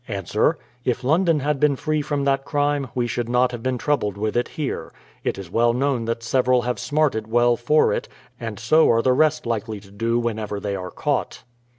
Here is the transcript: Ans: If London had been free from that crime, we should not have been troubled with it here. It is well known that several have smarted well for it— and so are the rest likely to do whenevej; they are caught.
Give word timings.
Ans: 0.09 0.35
If 0.83 1.03
London 1.03 1.41
had 1.41 1.59
been 1.59 1.75
free 1.75 2.01
from 2.01 2.23
that 2.25 2.43
crime, 2.43 2.87
we 2.95 3.05
should 3.05 3.29
not 3.29 3.51
have 3.51 3.61
been 3.61 3.77
troubled 3.77 4.17
with 4.17 4.35
it 4.35 4.47
here. 4.47 4.91
It 5.23 5.37
is 5.37 5.51
well 5.51 5.73
known 5.73 6.05
that 6.05 6.23
several 6.23 6.63
have 6.63 6.79
smarted 6.79 7.27
well 7.27 7.55
for 7.55 7.93
it— 7.93 8.09
and 8.39 8.59
so 8.59 8.89
are 8.89 9.03
the 9.03 9.13
rest 9.13 9.45
likely 9.45 9.79
to 9.79 9.91
do 9.91 10.19
whenevej; 10.19 10.59
they 10.63 10.75
are 10.75 10.89
caught. 10.89 11.43